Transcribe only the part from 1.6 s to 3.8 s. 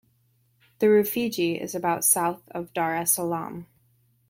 is about south of Dar es Salaam.